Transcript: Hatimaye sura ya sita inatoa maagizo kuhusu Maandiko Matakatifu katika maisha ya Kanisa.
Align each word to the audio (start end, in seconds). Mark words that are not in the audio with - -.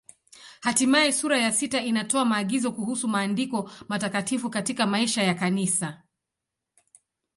Hatimaye 0.61 1.11
sura 1.13 1.37
ya 1.37 1.51
sita 1.51 1.81
inatoa 1.81 2.25
maagizo 2.25 2.71
kuhusu 2.71 3.07
Maandiko 3.07 3.71
Matakatifu 3.87 4.49
katika 4.49 4.87
maisha 4.87 5.23
ya 5.23 5.33
Kanisa. 5.33 6.01